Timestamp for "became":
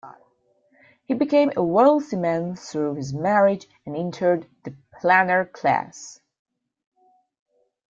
1.13-1.51